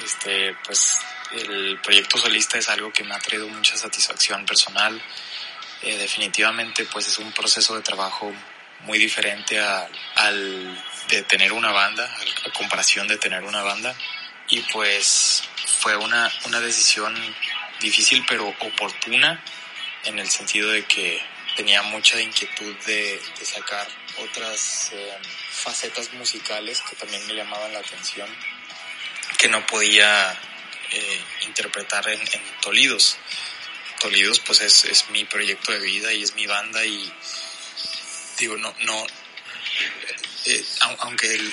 Este, 0.04 0.54
pues 0.64 1.00
el 1.32 1.78
proyecto 1.80 2.18
solista 2.18 2.58
es 2.58 2.68
algo 2.68 2.92
que 2.92 3.04
me 3.04 3.14
ha 3.14 3.18
traído 3.18 3.48
mucha 3.48 3.76
satisfacción 3.76 4.44
personal. 4.46 5.00
Eh, 5.82 5.96
definitivamente, 5.96 6.84
pues 6.86 7.08
es 7.08 7.18
un 7.18 7.32
proceso 7.32 7.74
de 7.74 7.82
trabajo 7.82 8.32
muy 8.80 8.98
diferente 8.98 9.60
a, 9.60 9.88
al 10.16 10.84
de 11.08 11.22
tener 11.22 11.52
una 11.52 11.72
banda, 11.72 12.04
a 12.46 12.50
comparación 12.52 13.08
de 13.08 13.18
tener 13.18 13.42
una 13.42 13.62
banda. 13.62 13.94
Y 14.48 14.60
pues 14.72 15.42
fue 15.80 15.96
una, 15.96 16.30
una 16.46 16.60
decisión 16.60 17.14
difícil 17.80 18.24
pero 18.28 18.48
oportuna 18.48 19.42
en 20.04 20.18
el 20.18 20.28
sentido 20.30 20.70
de 20.70 20.84
que 20.84 21.22
tenía 21.56 21.82
mucha 21.82 22.20
inquietud 22.20 22.74
de, 22.86 23.20
de 23.38 23.44
sacar 23.44 23.86
otras 24.18 24.90
eh, 24.92 25.18
facetas 25.50 26.12
musicales 26.14 26.80
que 26.88 26.96
también 26.96 27.26
me 27.26 27.34
llamaban 27.34 27.72
la 27.72 27.80
atención, 27.80 28.28
que 29.38 29.48
no 29.48 29.64
podía 29.66 30.32
eh, 30.90 31.20
interpretar 31.46 32.08
en, 32.08 32.20
Tolidos. 32.60 33.16
Tolidos 34.00 34.40
pues 34.40 34.60
es, 34.60 34.84
es 34.84 35.08
mi 35.10 35.24
proyecto 35.24 35.72
de 35.72 35.78
vida 35.78 36.12
y 36.12 36.22
es 36.22 36.34
mi 36.34 36.46
banda 36.46 36.84
y 36.84 37.12
digo, 38.38 38.56
no, 38.56 38.74
no, 38.80 39.06
eh, 40.46 40.64
aunque, 41.00 41.52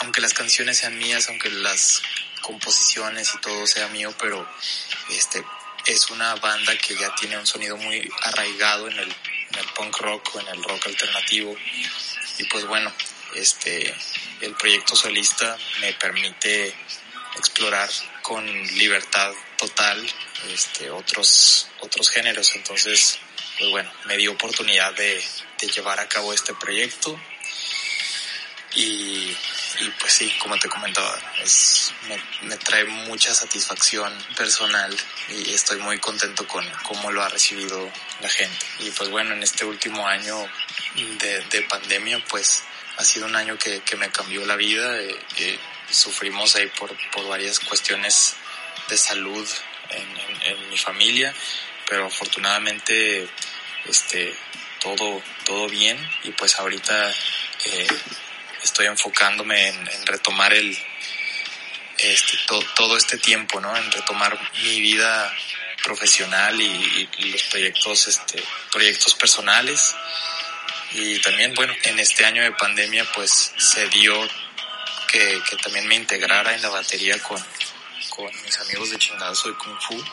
aunque 0.00 0.20
las 0.20 0.34
canciones 0.34 0.78
sean 0.78 0.98
mías, 0.98 1.28
aunque 1.28 1.50
las 1.50 2.02
composiciones 2.42 3.34
y 3.34 3.38
todo 3.38 3.66
sea 3.66 3.88
mío, 3.88 4.14
pero 4.18 4.46
este 5.10 5.44
es 5.86 6.10
una 6.10 6.34
banda 6.36 6.76
que 6.76 6.94
ya 6.96 7.14
tiene 7.14 7.38
un 7.38 7.46
sonido 7.46 7.76
muy 7.76 8.10
arraigado 8.22 8.88
en 8.88 8.98
el, 8.98 9.14
en 9.52 9.58
el 9.58 9.66
punk 9.74 9.98
rock 9.98 10.34
o 10.34 10.40
en 10.40 10.48
el 10.48 10.62
rock 10.62 10.86
alternativo. 10.86 11.56
Y 12.38 12.44
pues 12.44 12.66
bueno, 12.66 12.92
este, 13.34 13.94
el 14.40 14.54
proyecto 14.54 14.96
solista 14.96 15.56
me 15.80 15.92
permite 15.94 16.74
explorar 17.36 17.88
con 18.22 18.44
libertad 18.76 19.32
total 19.56 20.04
este, 20.48 20.90
otros, 20.90 21.68
otros 21.80 22.08
géneros. 22.10 22.54
Entonces, 22.54 23.18
pues 23.58 23.70
bueno, 23.70 23.92
me 24.06 24.16
dio 24.16 24.32
oportunidad 24.32 24.92
de, 24.94 25.22
de 25.60 25.68
llevar 25.68 26.00
a 26.00 26.08
cabo 26.08 26.32
este 26.32 26.54
proyecto 26.54 27.18
y, 28.74 29.36
pues 29.98 30.12
sí, 30.12 30.32
como 30.40 30.58
te 30.58 30.68
comentaba, 30.68 31.18
es, 31.42 31.92
me, 32.42 32.56
trae 32.56 32.84
mucha 32.84 33.34
satisfacción 33.34 34.12
personal 34.36 34.96
y 35.28 35.52
estoy 35.52 35.78
muy 35.78 35.98
contento 35.98 36.46
con 36.46 36.64
cómo 36.84 37.10
lo 37.10 37.22
ha 37.22 37.28
recibido 37.28 37.90
la 38.20 38.28
gente. 38.28 38.66
Y 38.80 38.90
pues 38.90 39.10
bueno, 39.10 39.34
en 39.34 39.42
este 39.42 39.64
último 39.64 40.06
año 40.06 40.36
de, 40.94 41.40
de 41.50 41.62
pandemia, 41.62 42.22
pues 42.28 42.62
ha 42.96 43.04
sido 43.04 43.26
un 43.26 43.36
año 43.36 43.58
que, 43.58 43.80
que 43.80 43.96
me 43.96 44.10
cambió 44.10 44.44
la 44.46 44.56
vida. 44.56 45.00
Eh, 45.00 45.18
eh, 45.38 45.58
sufrimos 45.90 46.54
ahí 46.56 46.68
por, 46.78 46.94
por 47.10 47.26
varias 47.28 47.58
cuestiones 47.58 48.34
de 48.88 48.96
salud 48.96 49.48
en 49.90 50.70
mi 50.70 50.78
familia, 50.78 51.34
pero 51.88 52.06
afortunadamente 52.06 53.28
este 53.86 54.34
todo 54.80 55.22
todo 55.44 55.68
bien 55.68 55.98
y 56.24 56.30
pues 56.32 56.58
ahorita 56.58 57.10
eh, 57.10 57.86
estoy 58.62 58.86
enfocándome 58.86 59.68
en, 59.68 60.06
retomar 60.06 60.52
el 60.52 60.76
este, 61.98 62.38
to, 62.46 62.60
todo 62.74 62.96
este 62.96 63.18
tiempo, 63.18 63.60
¿no? 63.60 63.76
En 63.76 63.90
retomar 63.90 64.38
mi 64.62 64.80
vida 64.80 65.34
profesional 65.82 66.60
y, 66.60 67.08
y, 67.18 67.30
los 67.30 67.42
proyectos, 67.44 68.08
este, 68.08 68.42
proyectos 68.72 69.14
personales. 69.14 69.94
Y 70.92 71.20
también, 71.20 71.54
bueno, 71.54 71.74
en 71.84 71.98
este 71.98 72.24
año 72.24 72.42
de 72.42 72.52
pandemia, 72.52 73.04
pues 73.12 73.52
se 73.56 73.88
dio 73.88 74.28
que, 75.10 75.40
que 75.48 75.56
también 75.56 75.86
me 75.86 75.94
integrara 75.94 76.54
en 76.54 76.62
la 76.62 76.68
batería 76.68 77.18
con, 77.22 77.42
con 78.10 78.30
mis 78.42 78.58
amigos 78.58 78.90
de 78.90 78.98
Chingazo 78.98 79.50
y 79.50 79.54
Kung 79.54 79.80
Fu, 79.80 80.04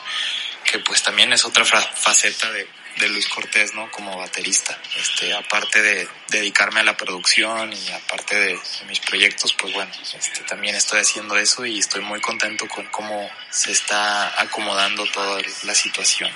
que 0.64 0.78
pues 0.80 1.02
también 1.02 1.32
es 1.32 1.44
otra 1.44 1.64
faceta 1.64 2.50
de, 2.52 2.68
de 2.98 3.08
Luis 3.08 3.28
Cortés, 3.28 3.74
¿no? 3.74 3.90
Como 3.90 4.16
baterista. 4.16 4.78
Este, 4.96 5.32
aparte 5.34 5.82
de 5.82 6.08
dedicarme 6.28 6.80
a 6.80 6.84
la 6.84 6.96
producción 6.96 7.72
y 7.72 7.90
aparte 7.90 8.36
de, 8.36 8.46
de 8.48 8.84
mis 8.88 9.00
proyectos, 9.00 9.54
pues 9.54 9.72
bueno, 9.72 9.90
este, 10.02 10.40
también 10.44 10.74
estoy 10.74 11.00
haciendo 11.00 11.36
eso 11.38 11.64
y 11.64 11.78
estoy 11.78 12.02
muy 12.02 12.20
contento 12.20 12.66
con 12.68 12.86
cómo 12.86 13.30
se 13.50 13.72
está 13.72 14.40
acomodando 14.40 15.06
toda 15.06 15.40
la 15.64 15.74
situación. 15.74 16.30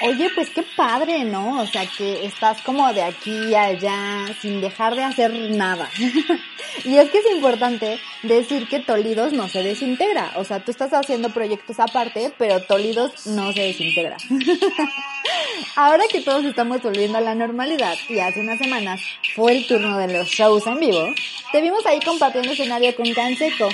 Oye, 0.00 0.30
pues 0.32 0.50
qué 0.50 0.62
padre, 0.76 1.24
¿no? 1.24 1.60
O 1.60 1.66
sea, 1.66 1.84
que 1.86 2.24
estás 2.24 2.62
como 2.62 2.92
de 2.92 3.02
aquí 3.02 3.52
a 3.54 3.64
allá 3.64 4.26
sin 4.40 4.60
dejar 4.60 4.94
de 4.94 5.02
hacer 5.02 5.32
nada. 5.50 5.90
y 6.84 6.96
es 6.96 7.10
que 7.10 7.18
es 7.18 7.26
importante 7.34 7.98
decir 8.22 8.68
que 8.68 8.78
Tolidos 8.78 9.32
no 9.32 9.48
se 9.48 9.64
desintegra. 9.64 10.32
O 10.36 10.44
sea, 10.44 10.60
tú 10.60 10.70
estás 10.70 10.92
haciendo 10.92 11.30
proyectos 11.30 11.80
aparte, 11.80 12.32
pero 12.38 12.62
Tolidos 12.62 13.26
no 13.26 13.52
se 13.52 13.62
desintegra. 13.62 14.16
Ahora 15.74 16.04
que 16.10 16.20
todos 16.20 16.44
estamos 16.44 16.80
volviendo 16.80 17.18
a 17.18 17.20
la 17.20 17.34
normalidad 17.34 17.96
y 18.08 18.20
hace 18.20 18.40
unas 18.40 18.58
semanas 18.58 19.00
fue 19.34 19.52
el 19.52 19.66
turno 19.66 19.98
de 19.98 20.12
los 20.12 20.28
shows 20.28 20.66
en 20.68 20.78
vivo, 20.78 21.12
te 21.50 21.60
vimos 21.60 21.84
ahí 21.86 21.98
compartiendo 22.00 22.52
escenario 22.52 22.94
con 22.94 23.12
Canseco. 23.12 23.68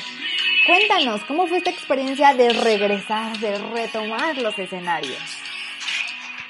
Cuéntanos, 0.67 1.23
¿cómo 1.25 1.47
fue 1.47 1.59
esta 1.59 1.71
experiencia 1.71 2.33
de 2.33 2.49
regresar, 2.49 3.39
de 3.39 3.59
retomar 3.59 4.39
los 4.39 4.59
escenarios? 4.59 5.44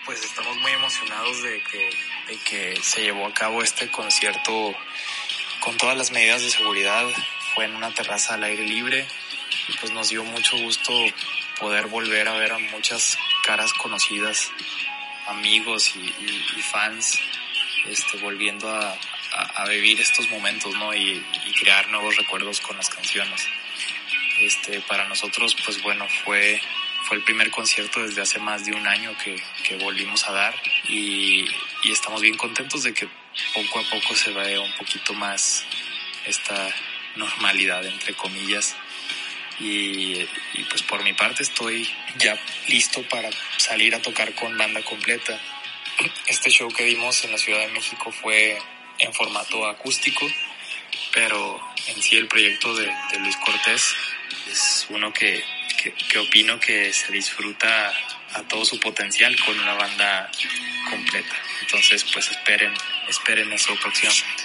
Pues 0.05 0.23
estamos 0.25 0.57
muy 0.59 0.73
emocionados 0.73 1.43
de 1.43 1.63
que, 1.63 1.91
de 2.29 2.37
que 2.39 2.83
se 2.83 3.03
llevó 3.03 3.27
a 3.27 3.35
cabo 3.35 3.63
este 3.63 3.91
concierto 3.91 4.75
con 5.61 5.77
todas 5.77 5.97
las 5.97 6.11
medidas 6.11 6.43
de 6.43 6.51
seguridad. 6.51 7.07
Fue 7.55 7.65
en 7.65 7.75
una 7.75 7.93
terraza 7.93 8.35
al 8.35 8.45
aire 8.45 8.65
libre 8.65 9.07
y 9.69 9.73
pues 9.79 9.93
nos 9.93 10.11
dio 10.11 10.25
mucho 10.25 10.57
gusto 10.59 10.93
poder 11.59 11.87
volver 11.87 12.29
a 12.29 12.35
ver 12.35 12.53
a 12.53 12.59
muchas 12.59 13.17
caras 13.45 13.73
conocidas, 13.75 14.51
amigos 15.27 15.95
y, 15.97 16.01
y, 16.01 16.63
fans, 16.63 17.19
este, 17.87 18.19
volviendo 18.19 18.69
a, 18.69 18.91
a, 19.33 19.63
a, 19.63 19.69
vivir 19.69 20.01
estos 20.01 20.29
momentos, 20.31 20.75
¿no? 20.75 20.93
Y, 20.93 21.25
y 21.47 21.53
crear 21.55 21.89
nuevos 21.89 22.17
recuerdos 22.17 22.61
con 22.61 22.77
las 22.77 22.89
canciones. 22.89 23.47
Este, 24.41 24.81
para 24.81 25.07
nosotros, 25.09 25.57
pues 25.65 25.81
bueno, 25.83 26.07
fue 26.25 26.61
fue 27.05 27.19
el 27.19 27.23
primer 27.23 27.51
concierto 27.51 28.03
desde 28.03 28.23
hace 28.23 28.39
más 28.39 28.65
de 28.65 28.73
un 28.73 28.87
año 28.87 29.17
que, 29.23 29.41
que 29.63 29.77
volvimos 29.77 30.27
a 30.27 30.33
dar 30.33 30.55
y, 30.89 31.45
y, 31.83 31.93
estamos 31.93 32.23
bien 32.23 32.37
contentos 32.37 32.83
de 32.83 32.95
que 32.95 33.07
poco 33.53 33.81
a 33.81 33.83
poco 33.91 34.15
se 34.15 34.33
vea 34.33 34.61
un 34.61 34.73
poquito 34.73 35.13
más 35.13 35.67
esta 36.27 36.69
normalidad, 37.17 37.85
entre 37.85 38.15
comillas. 38.15 38.75
Y, 39.61 40.27
y 40.55 40.65
pues 40.69 40.83
por 40.83 41.05
mi 41.05 41.13
parte 41.13 41.43
estoy 41.43 41.89
ya 42.19 42.37
listo 42.69 43.03
para 43.09 43.29
salir 43.59 43.95
a 43.95 44.03
tocar 44.03 44.35
con 44.35 44.57
banda 44.57 44.83
completa. 44.83 45.39
Este 46.27 46.51
show 46.51 46.69
que 46.73 46.85
dimos 46.85 47.23
en 47.25 47.33
la 47.33 47.39
Ciudad 47.39 47.61
de 47.61 47.69
México 47.69 48.11
fue 48.11 48.59
en 48.99 49.13
formato 49.13 49.67
acústico, 49.67 50.27
pero 51.13 51.61
en 51.87 52.03
sí 52.03 52.17
el 52.17 52.27
proyecto 52.27 52.75
de, 52.75 52.87
de 53.13 53.19
Luis 53.21 53.37
Cortés 53.37 53.95
es 54.51 54.87
uno 54.89 55.13
que, 55.13 55.45
que, 55.85 55.93
que, 55.93 56.19
opino 56.19 56.59
que 56.59 56.93
se 56.93 57.13
disfruta 57.13 57.93
a 58.33 58.43
todo 58.49 58.65
su 58.65 58.81
potencial 58.81 59.37
con 59.45 59.59
una 59.61 59.75
banda 59.75 60.31
completa. 60.91 61.37
Entonces, 61.61 62.05
pues 62.13 62.31
esperen, 62.31 62.73
esperen 63.09 63.53
eso 63.53 63.75
próximamente. 63.77 64.43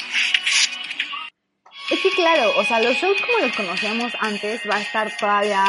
Es 1.90 2.00
que 2.02 2.10
claro, 2.12 2.54
o 2.56 2.64
sea, 2.66 2.80
los 2.82 2.96
shows 2.98 3.20
como 3.22 3.40
los 3.40 3.56
conocíamos 3.56 4.12
antes 4.20 4.62
va 4.70 4.76
a 4.76 4.82
estar 4.82 5.18
todavía 5.18 5.64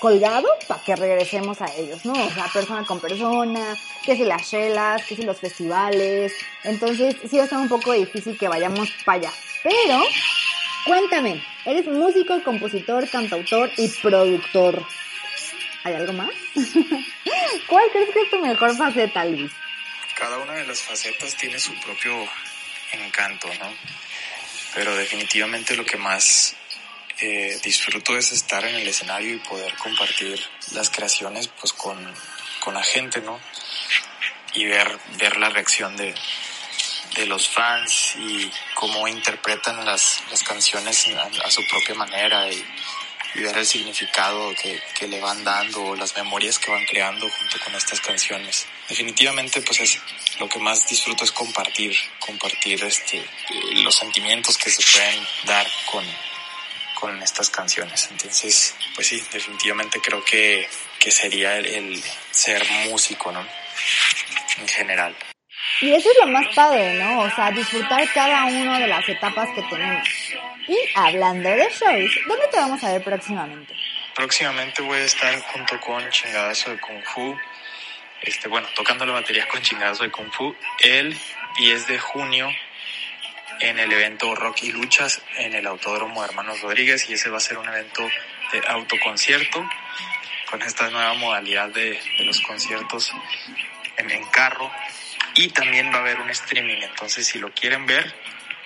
colgado 0.00 0.48
para 0.66 0.82
que 0.82 0.96
regresemos 0.96 1.62
a 1.62 1.66
ellos, 1.76 2.04
¿no? 2.04 2.12
O 2.12 2.30
sea, 2.30 2.46
persona 2.52 2.84
con 2.84 3.00
persona, 3.00 3.76
que 4.04 4.16
si 4.16 4.24
las 4.24 4.50
chelas, 4.50 5.04
que 5.04 5.16
si 5.16 5.22
los 5.22 5.38
festivales. 5.38 6.34
Entonces, 6.64 7.16
sí 7.28 7.36
va 7.36 7.42
a 7.42 7.44
estar 7.44 7.58
un 7.60 7.68
poco 7.68 7.92
difícil 7.92 8.36
que 8.36 8.48
vayamos 8.48 8.90
para 9.04 9.18
allá. 9.18 9.32
Pero, 9.62 10.02
cuéntame, 10.84 11.42
eres 11.64 11.86
músico, 11.86 12.42
compositor, 12.42 13.08
cantautor 13.08 13.70
y 13.76 13.88
productor. 13.88 14.86
¿Hay 15.84 15.94
algo 15.94 16.12
más? 16.12 16.30
¿Cuál 17.66 17.90
crees 17.92 18.10
que 18.10 18.22
es 18.22 18.30
tu 18.30 18.38
mejor 18.40 18.76
faceta, 18.76 19.24
Luis? 19.24 19.52
Cada 20.16 20.38
una 20.38 20.54
de 20.54 20.66
las 20.66 20.80
facetas 20.80 21.36
tiene 21.36 21.58
su 21.58 21.74
propio 21.80 22.26
encanto, 22.92 23.48
¿no? 23.58 23.72
Pero 24.74 24.94
definitivamente 24.96 25.76
lo 25.76 25.84
que 25.84 25.96
más 25.96 26.56
eh, 27.20 27.58
disfruto 27.62 28.16
es 28.16 28.32
estar 28.32 28.64
en 28.64 28.76
el 28.76 28.88
escenario 28.88 29.34
y 29.34 29.38
poder 29.38 29.74
compartir 29.76 30.40
las 30.72 30.90
creaciones 30.90 31.48
pues 31.48 31.72
con, 31.72 31.96
con 32.60 32.74
la 32.74 32.82
gente, 32.82 33.20
¿no? 33.20 33.38
Y 34.54 34.66
ver, 34.66 34.98
ver 35.18 35.36
la 35.36 35.50
reacción 35.50 35.96
de, 35.96 36.14
de 37.14 37.26
los 37.26 37.48
fans 37.48 38.14
y 38.16 38.50
cómo 38.74 39.06
interpretan 39.08 39.84
las, 39.84 40.22
las 40.30 40.42
canciones 40.42 41.06
a, 41.44 41.50
su 41.50 41.62
propia 41.68 41.94
manera 41.94 42.50
y, 42.50 42.64
ver 43.36 43.58
el 43.58 43.66
significado 43.66 44.54
que, 44.54 44.80
que, 44.96 45.08
le 45.08 45.20
van 45.20 45.42
dando, 45.42 45.96
las 45.96 46.14
memorias 46.16 46.60
que 46.60 46.70
van 46.70 46.84
creando 46.86 47.28
junto 47.28 47.58
con 47.64 47.74
estas 47.74 48.00
canciones. 48.00 48.64
Definitivamente, 48.88 49.60
pues 49.60 49.80
es 49.80 49.98
lo 50.38 50.48
que 50.48 50.60
más 50.60 50.86
disfruto 50.86 51.24
es 51.24 51.32
compartir, 51.32 51.96
compartir 52.20 52.84
este, 52.84 53.26
los 53.82 53.96
sentimientos 53.96 54.56
que 54.56 54.70
se 54.70 54.82
pueden 54.96 55.26
dar 55.46 55.66
con, 55.90 56.04
con 57.00 57.22
estas 57.22 57.50
canciones. 57.50 58.08
Entonces, 58.12 58.76
pues 58.94 59.08
sí, 59.08 59.20
definitivamente 59.32 60.00
creo 60.00 60.24
que, 60.24 60.68
que 61.00 61.10
sería 61.10 61.56
el, 61.56 61.66
el 61.66 62.04
ser 62.30 62.64
músico, 62.88 63.32
¿no? 63.32 63.44
En 64.58 64.68
general. 64.68 65.16
Y 65.80 65.92
eso 65.92 66.08
es 66.08 66.16
lo 66.20 66.32
más 66.32 66.46
padre, 66.54 66.94
¿no? 66.94 67.20
O 67.20 67.30
sea, 67.30 67.50
disfrutar 67.50 68.06
cada 68.12 68.44
una 68.44 68.78
de 68.78 68.86
las 68.86 69.08
etapas 69.08 69.48
que 69.54 69.62
tenemos. 69.62 70.08
Y 70.68 70.78
hablando 70.94 71.48
de 71.48 71.68
shows, 71.70 72.20
¿dónde 72.26 72.46
te 72.50 72.56
vamos 72.56 72.82
a 72.84 72.92
ver 72.92 73.02
próximamente? 73.02 73.74
Próximamente 74.14 74.82
voy 74.82 74.98
a 74.98 75.04
estar 75.04 75.38
junto 75.40 75.80
con 75.80 76.08
Chingadazo 76.10 76.70
de 76.70 76.78
Kung 76.78 77.02
Fu, 77.04 77.36
este, 78.22 78.48
bueno, 78.48 78.68
tocando 78.74 79.04
la 79.04 79.12
batería 79.12 79.46
con 79.48 79.60
Chingadazo 79.60 80.04
de 80.04 80.10
Kung 80.10 80.32
Fu, 80.32 80.54
el 80.80 81.18
10 81.58 81.86
de 81.88 81.98
junio 81.98 82.48
en 83.60 83.78
el 83.78 83.92
evento 83.92 84.34
Rock 84.34 84.62
y 84.62 84.72
Luchas 84.72 85.22
en 85.36 85.54
el 85.54 85.66
Autódromo 85.66 86.22
de 86.22 86.28
Hermanos 86.28 86.60
Rodríguez 86.60 87.08
y 87.08 87.14
ese 87.14 87.30
va 87.30 87.38
a 87.38 87.40
ser 87.40 87.58
un 87.58 87.68
evento 87.68 88.08
de 88.52 88.62
autoconcierto 88.66 89.68
con 90.50 90.62
esta 90.62 90.88
nueva 90.90 91.14
modalidad 91.14 91.68
de, 91.68 92.00
de 92.18 92.24
los 92.24 92.40
conciertos 92.40 93.12
en, 93.96 94.10
en 94.10 94.24
carro 94.26 94.70
y 95.34 95.48
también 95.48 95.90
va 95.92 95.96
a 95.96 96.00
haber 96.00 96.20
un 96.20 96.30
streaming, 96.30 96.82
entonces 96.82 97.26
si 97.26 97.38
lo 97.38 97.52
quieren 97.52 97.86
ver, 97.86 98.14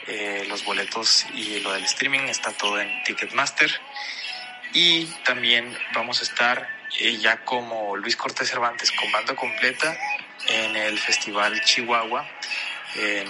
eh, 0.06 0.46
los 0.48 0.64
boletos 0.64 1.26
y 1.34 1.60
lo 1.60 1.72
del 1.72 1.84
streaming 1.84 2.20
está 2.28 2.50
todo 2.52 2.80
en 2.80 3.02
Ticketmaster. 3.04 3.70
Y 4.72 5.04
también 5.24 5.76
vamos 5.94 6.20
a 6.20 6.24
estar 6.24 6.68
eh, 6.98 7.16
ya 7.18 7.44
como 7.44 7.96
Luis 7.96 8.16
Cortés 8.16 8.48
Cervantes 8.48 8.90
con 8.92 9.10
banda 9.12 9.34
completa 9.34 9.98
en 10.46 10.76
el 10.76 10.98
Festival 10.98 11.60
Chihuahua. 11.62 12.26
Eh, 12.96 13.24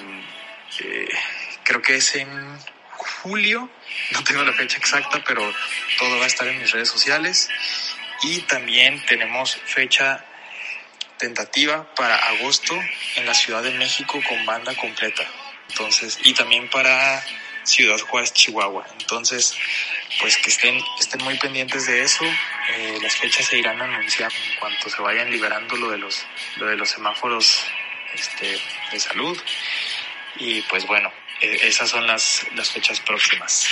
creo 1.65 1.83
que 1.83 1.97
es 1.97 2.15
en 2.15 2.59
julio, 2.91 3.69
no 4.13 4.23
tengo 4.25 4.45
la 4.45 4.53
fecha 4.53 4.79
exacta, 4.79 5.23
pero 5.27 5.53
todo 5.99 6.19
va 6.19 6.25
a 6.25 6.29
estar 6.29 6.47
en 6.47 6.59
mis 6.59 6.71
redes 6.71 6.89
sociales. 6.89 7.49
Y 8.23 8.41
también 8.43 9.05
tenemos 9.07 9.57
fecha 9.65 10.25
tentativa 11.19 11.93
para 11.95 12.17
agosto 12.17 12.75
en 13.17 13.27
la 13.27 13.35
Ciudad 13.35 13.63
de 13.63 13.73
México 13.73 14.21
con 14.29 14.47
banda 14.47 14.75
completa. 14.75 15.25
Entonces, 15.69 16.19
y 16.23 16.33
también 16.35 16.69
para 16.71 17.23
Ciudad 17.65 17.99
Juárez, 17.99 18.33
Chihuahua. 18.33 18.87
Entonces, 18.99 19.55
pues 20.21 20.39
que 20.39 20.51
estén, 20.51 20.81
estén 20.99 21.23
muy 21.23 21.37
pendientes 21.39 21.87
de 21.87 22.03
eso. 22.03 22.25
Eh, 22.25 22.99
las 23.03 23.15
fechas 23.17 23.47
se 23.47 23.59
irán 23.59 23.81
a 23.81 23.85
anunciar 23.85 24.33
en 24.33 24.59
cuanto 24.59 24.89
se 24.89 25.03
vayan 25.03 25.31
liberando 25.31 25.77
lo 25.77 25.91
de 25.91 25.99
los, 25.99 26.25
lo 26.57 26.67
de 26.67 26.77
los 26.77 26.89
semáforos 26.89 27.65
este, 28.15 28.59
de 28.91 29.01
salud. 29.01 29.39
Y 30.37 30.63
pues 30.63 30.87
bueno, 30.87 31.13
eh, 31.41 31.59
esas 31.63 31.91
son 31.91 32.07
las, 32.07 32.47
las 32.55 32.71
fechas 32.71 33.01
próximas. 33.01 33.67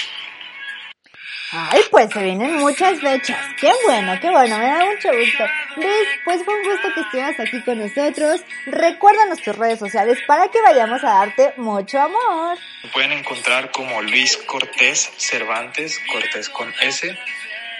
Ay, 1.52 1.80
pues 1.90 2.10
se 2.12 2.22
vienen 2.22 2.56
muchas 2.56 2.98
fechas. 3.00 3.38
Qué 3.60 3.70
bueno, 3.84 4.18
qué 4.20 4.30
bueno, 4.30 4.58
me 4.58 4.64
da 4.64 4.84
mucho 4.84 5.08
gusto. 5.16 5.44
Luis, 5.76 6.08
pues 6.24 6.44
fue 6.44 6.54
un 6.54 6.64
gusto 6.64 6.88
que 6.92 7.00
estuvieras 7.00 7.38
aquí 7.38 7.62
con 7.62 7.78
nosotros. 7.78 8.40
Recuérdanos 8.66 9.40
tus 9.40 9.56
redes 9.56 9.78
sociales 9.78 10.18
para 10.26 10.48
que 10.48 10.60
vayamos 10.60 11.04
a 11.04 11.08
darte 11.08 11.52
mucho 11.56 12.00
amor. 12.00 12.58
Me 12.82 12.90
pueden 12.90 13.12
encontrar 13.12 13.70
como 13.70 14.02
Luis 14.02 14.36
Cortés 14.38 15.10
Cervantes, 15.18 16.00
Cortés 16.10 16.48
con 16.48 16.72
S, 16.80 17.16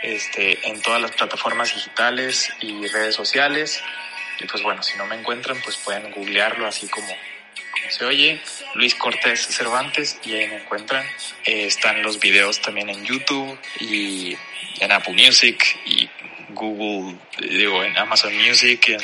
este, 0.03 0.69
en 0.69 0.81
todas 0.81 1.03
las 1.03 1.11
plataformas 1.13 1.75
digitales 1.75 2.49
y 2.61 2.87
redes 2.87 3.17
sociales. 3.17 3.83
Y 4.39 4.47
pues 4.47 4.63
bueno, 4.63 4.83
si 4.83 4.97
no 4.97 5.07
me 5.07 5.17
encuentran, 5.17 5.59
pues 5.65 5.77
pueden 5.79 6.13
googlearlo 6.13 6.67
así 6.67 6.87
como 6.89 7.09
se 7.89 8.05
oye, 8.05 8.41
Luis 8.75 8.95
Cortés 8.95 9.47
Cervantes, 9.47 10.19
y 10.25 10.35
ahí 10.35 10.47
me 10.49 10.57
encuentran. 10.57 11.05
Eh, 11.45 11.67
están 11.67 12.03
los 12.03 12.19
videos 12.21 12.61
también 12.61 12.89
en 12.91 13.05
YouTube 13.05 13.59
y 13.81 14.37
en 14.81 14.93
Apple 14.93 15.15
Music 15.15 15.79
y 15.85 16.09
Google, 16.51 17.17
digo, 17.39 17.83
en 17.83 17.97
Amazon 17.97 18.37
Music, 18.37 18.89
en 18.89 19.01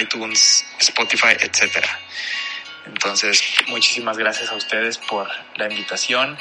iTunes, 0.00 0.64
Spotify, 0.78 1.36
etcétera. 1.38 2.00
Entonces, 2.86 3.42
muchísimas 3.68 4.16
gracias 4.16 4.50
a 4.50 4.54
ustedes 4.54 4.98
por 4.98 5.28
la 5.56 5.68
invitación 5.68 6.38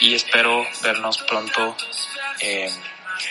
y 0.00 0.14
espero 0.14 0.66
vernos 0.82 1.18
pronto 1.18 1.76
eh, 2.40 2.70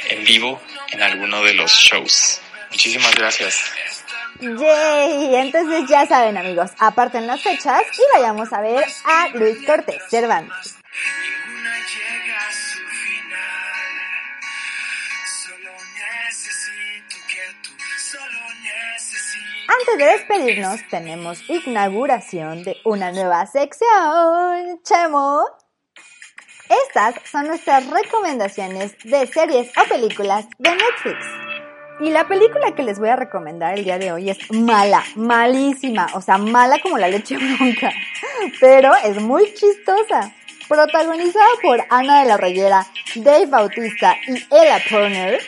en 0.10 0.24
vivo 0.24 0.62
en 0.92 1.02
alguno 1.02 1.44
de 1.44 1.54
los 1.54 1.72
shows. 1.74 2.42
Muchísimas 2.72 3.14
gracias. 3.16 4.01
Yay, 4.40 5.36
entonces 5.36 5.88
ya 5.88 6.06
saben 6.08 6.38
amigos, 6.38 6.72
aparten 6.80 7.28
las 7.28 7.42
fechas 7.42 7.82
y 7.94 8.02
vayamos 8.18 8.52
a 8.54 8.62
ver 8.62 8.84
a 9.06 9.30
Luis 9.38 9.66
Cortés 9.66 10.02
Cervantes. 10.10 10.78
Antes 19.68 19.98
de 19.98 20.06
despedirnos, 20.06 20.80
tenemos 20.90 21.50
inauguración 21.50 22.64
de 22.64 22.78
una 22.84 23.12
nueva 23.12 23.46
sección, 23.46 24.82
Chemo. 24.84 25.46
Estas 26.88 27.16
son 27.30 27.48
nuestras 27.48 27.86
recomendaciones 27.88 28.96
de 29.04 29.28
series 29.28 29.72
o 29.78 29.90
películas 29.90 30.46
de 30.58 30.72
Netflix. 30.72 31.41
Y 32.02 32.10
la 32.10 32.28
película 32.28 32.74
que 32.74 32.82
les 32.82 32.98
voy 32.98 33.10
a 33.10 33.16
recomendar 33.16 33.78
el 33.78 33.84
día 33.84 34.00
de 34.00 34.12
hoy 34.12 34.32
es 34.32 34.40
mala, 34.52 35.04
malísima, 35.16 36.08
o 36.16 36.22
sea, 36.22 36.40
mala 36.40 36.80
como 36.80 36.98
la 36.98 37.08
leche 37.08 37.38
bronca, 37.38 37.92
pero 38.60 38.92
es 39.04 39.22
muy 39.22 39.54
chistosa. 39.54 40.34
Protagonizada 40.68 41.46
por 41.62 41.80
Ana 41.90 42.22
de 42.22 42.28
la 42.30 42.38
Reyera, 42.38 42.88
Dave 43.16 43.46
Bautista 43.46 44.16
y 44.26 44.34
Ella 44.50 44.82
Turner, 44.90 45.40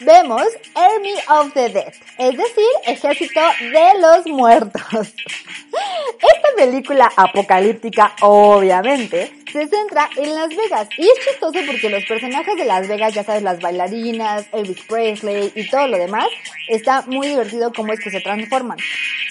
vemos 0.00 0.46
Army 0.74 1.14
of 1.28 1.52
the 1.54 1.68
Dead, 1.68 1.92
es 2.18 2.36
decir, 2.36 2.64
Ejército 2.86 3.40
de 3.60 4.00
los 4.00 4.26
Muertos. 4.26 4.82
Esta 5.72 6.48
película 6.56 7.10
apocalíptica, 7.16 8.14
obviamente, 8.22 9.32
se 9.52 9.66
centra 9.66 10.08
en 10.16 10.34
Las 10.34 10.48
Vegas. 10.48 10.88
Y 10.96 11.02
es 11.02 11.26
chistoso 11.26 11.58
porque 11.66 11.90
los 11.90 12.04
personajes 12.04 12.56
de 12.56 12.64
Las 12.64 12.88
Vegas, 12.88 13.14
ya 13.14 13.24
sabes, 13.24 13.42
las 13.42 13.60
bailarinas, 13.60 14.46
Elvis 14.52 14.82
Presley 14.88 15.52
y 15.54 15.68
todo 15.68 15.86
lo 15.88 15.98
demás, 15.98 16.28
está 16.68 17.02
muy 17.06 17.28
divertido 17.28 17.72
cómo 17.74 17.92
es 17.92 18.00
que 18.00 18.10
se 18.10 18.20
transforman. 18.20 18.78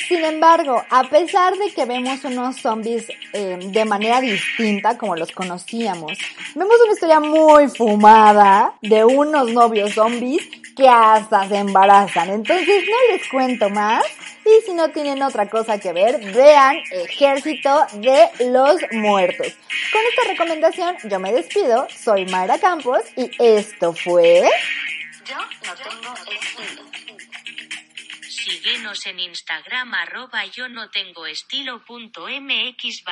Sin 0.08 0.24
embargo, 0.24 0.84
a 0.90 1.04
pesar 1.06 1.56
de 1.58 1.74
que 1.74 1.86
vemos 1.86 2.24
unos 2.26 2.58
zombies 2.58 3.08
eh, 3.34 3.58
de 3.60 3.86
manera 3.86 4.22
distinta 4.22 4.98
como 4.98 5.16
los 5.16 5.32
conocíamos, 5.32 6.18
vemos 6.54 6.76
una 6.84 6.94
historia 6.94 7.20
muy 7.20 7.68
fumada 7.70 8.74
de 8.82 9.04
unos 9.04 9.52
novios 9.52 9.94
zombies 9.94 10.48
que 10.76 10.88
hasta 10.88 11.48
se 11.48 11.58
embarazan. 11.58 12.30
Entonces 12.30 12.84
no 12.88 13.16
les 13.16 13.28
cuento 13.30 13.70
más. 13.70 14.06
Y 14.46 14.64
si 14.64 14.74
no 14.76 14.90
tienen 14.92 15.24
otra 15.24 15.50
cosa 15.50 15.80
que 15.80 15.92
ver, 15.92 16.20
vean 16.34 16.78
Ejército 16.92 17.88
de 17.94 18.30
los 18.52 18.76
Muertos. 18.92 19.48
Con 19.92 20.02
esta 20.10 20.24
recomendación 20.28 20.98
yo 21.06 21.20
me 21.20 21.34
despido. 21.34 21.88
Soy 21.90 22.28
Mayra 22.28 22.60
Campos 22.60 23.02
y 23.16 23.32
esto 23.40 23.94
fue... 23.94 24.44
Yo 25.26 25.36
tengo. 25.76 27.05
Síguenos 28.46 29.08
en 29.08 29.20
Instagram 29.20 29.96
arroba 29.96 30.46
yo 30.46 30.70
no 30.70 30.92
tengo 30.92 31.26
estilo 31.26 31.84
punto 31.84 32.28
mx. 32.28 33.04